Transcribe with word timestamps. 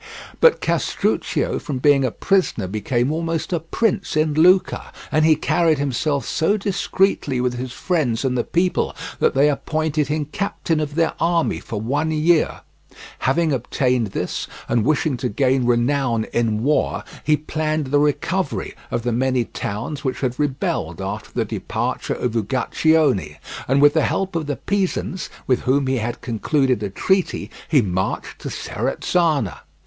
But 0.39 0.61
Castruccio 0.61 1.59
from 1.59 1.77
being 1.77 2.03
a 2.03 2.09
prisoner 2.09 2.65
became 2.65 3.11
almost 3.11 3.53
a 3.53 3.59
prince 3.59 4.17
in 4.17 4.33
Lucca, 4.33 4.91
and 5.11 5.23
he 5.23 5.35
carried 5.35 5.77
himself 5.77 6.25
so 6.25 6.57
discreetly 6.57 7.39
with 7.39 7.53
his 7.53 7.71
friends 7.71 8.25
and 8.25 8.35
the 8.35 8.43
people 8.43 8.95
that 9.19 9.35
they 9.35 9.47
appointed 9.47 10.07
him 10.07 10.25
captain 10.31 10.79
of 10.79 10.95
their 10.95 11.13
army 11.19 11.59
for 11.59 11.79
one 11.79 12.09
year. 12.09 12.61
Having 13.19 13.53
obtained 13.53 14.07
this, 14.07 14.47
and 14.67 14.83
wishing 14.83 15.17
to 15.17 15.29
gain 15.29 15.67
renown 15.67 16.23
in 16.33 16.63
war, 16.63 17.03
he 17.23 17.37
planned 17.37 17.85
the 17.91 17.99
recovery 17.99 18.73
of 18.89 19.03
the 19.03 19.11
many 19.11 19.45
towns 19.45 20.03
which 20.03 20.21
had 20.21 20.39
rebelled 20.39 20.99
after 20.99 21.31
the 21.31 21.45
departure 21.45 22.15
of 22.15 22.35
Uguccione, 22.35 23.37
and 23.67 23.83
with 23.83 23.93
the 23.93 24.01
help 24.05 24.35
of 24.35 24.47
the 24.47 24.55
Pisans, 24.55 25.29
with 25.45 25.59
whom 25.59 25.85
he 25.85 25.97
had 25.97 26.21
concluded 26.21 26.81
a 26.81 26.89
treaty, 26.89 27.51
he 27.69 27.83
marched 27.83 28.39
to 28.39 28.49
Serezzana. 28.49 29.59